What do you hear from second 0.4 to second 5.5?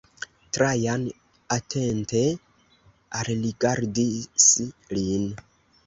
Trajan atente alrigardis lin.